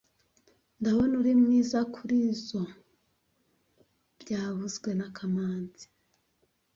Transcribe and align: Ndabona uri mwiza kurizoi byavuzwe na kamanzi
Ndabona 0.79 1.13
uri 1.21 1.33
mwiza 1.41 1.79
kurizoi 1.93 2.73
byavuzwe 4.21 4.89
na 4.99 5.07
kamanzi 5.15 5.85